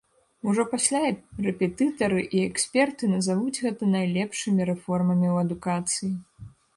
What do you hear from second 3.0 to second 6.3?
назавуць гэта найлепшымі рэформамі ў адукацыі.